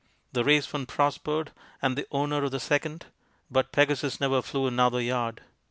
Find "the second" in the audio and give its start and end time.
2.49-3.05